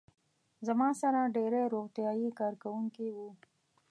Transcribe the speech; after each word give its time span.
زما 0.67 0.89
سره 1.01 1.31
ډېری 1.35 1.63
روغتیايي 1.73 2.29
کارکوونکي 2.39 3.07
وو. 3.15 3.29